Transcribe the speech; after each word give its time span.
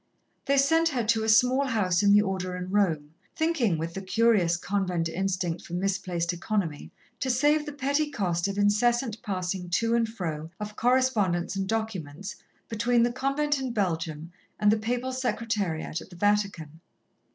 They 0.47 0.57
sent 0.57 0.87
her 0.89 1.03
to 1.03 1.23
a 1.23 1.29
small 1.29 1.67
house 1.67 2.01
of 2.01 2.11
the 2.11 2.23
Order 2.23 2.55
in 2.55 2.71
Rome, 2.71 3.13
thinking, 3.35 3.77
with 3.77 3.93
the 3.93 4.01
curious 4.01 4.57
convent 4.57 5.07
instinct 5.07 5.61
for 5.63 5.73
misplaced 5.73 6.33
economy, 6.33 6.89
to 7.19 7.29
save 7.29 7.67
the 7.67 7.71
petty 7.71 8.09
cost 8.09 8.47
of 8.47 8.57
incessant 8.57 9.21
passing 9.21 9.69
to 9.69 9.93
and 9.93 10.09
fro 10.09 10.49
of 10.59 10.75
correspondence 10.75 11.55
and 11.55 11.67
documents, 11.67 12.37
between 12.67 13.03
the 13.03 13.13
convent 13.13 13.59
in 13.59 13.73
Belgium 13.73 14.31
and 14.59 14.71
the 14.71 14.79
Papal 14.79 15.11
Secretariat 15.13 16.01
at 16.01 16.09
the 16.09 16.15
Vatican. 16.15 16.81